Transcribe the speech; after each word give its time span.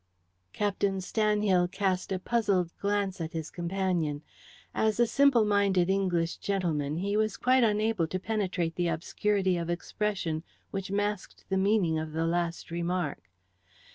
Captain 0.51 0.97
Stanhill 0.97 1.67
cast 1.71 2.11
a 2.11 2.17
puzzled 2.17 2.71
glance 2.79 3.21
at 3.21 3.33
his 3.33 3.51
companion. 3.51 4.23
As 4.73 4.99
a 4.99 5.05
simple 5.05 5.45
minded 5.45 5.91
English 5.91 6.37
gentleman 6.37 6.97
he 6.97 7.15
was 7.15 7.37
quite 7.37 7.63
unable 7.63 8.07
to 8.07 8.19
penetrate 8.19 8.73
the 8.73 8.87
obscurity 8.87 9.57
of 9.57 9.69
expression 9.69 10.41
which 10.71 10.89
masked 10.89 11.45
the 11.49 11.55
meaning 11.57 11.99
of 11.99 12.13
the 12.13 12.25
last 12.25 12.71
remark. 12.71 13.29